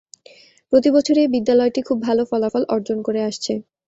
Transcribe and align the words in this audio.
প্রতিবছরই 0.73 1.21
এ 1.21 1.31
বিদ্যালয়টি 1.35 1.81
খুব 1.87 1.97
ভালো 2.01 2.21
ফলাফল 2.31 2.63
অর্জন 2.69 2.97
করে 3.07 3.21
আসছে। 3.29 3.53